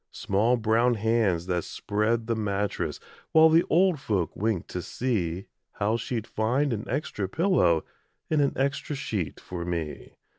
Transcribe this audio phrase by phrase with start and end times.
[0.09, 2.99] Small brown hands that spread the mattress
[3.33, 7.85] While the old folk winked to see How she'd find an extra pillow
[8.27, 10.13] And an extra sheet for me.